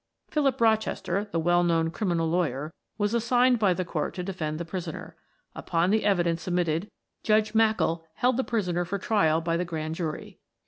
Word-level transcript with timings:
"Philip 0.31 0.59
Rochester, 0.59 1.27
the 1.31 1.39
well 1.39 1.63
known 1.63 1.91
criminal 1.91 2.27
lawyer, 2.27 2.73
was 2.97 3.13
assigned 3.13 3.59
by 3.59 3.75
the 3.75 3.85
court 3.85 4.15
to 4.15 4.23
defend 4.23 4.59
the 4.59 4.65
prisoner. 4.65 5.15
Upon 5.53 5.91
the 5.91 6.05
evidence 6.05 6.41
submitted 6.41 6.89
Judge 7.21 7.53
Mackall 7.53 8.03
held 8.15 8.37
the 8.37 8.43
prisoner 8.43 8.83
for 8.83 8.97
trial 8.97 9.41
by 9.41 9.57
the 9.57 9.63
grand 9.65 9.93
jury. 9.93 10.39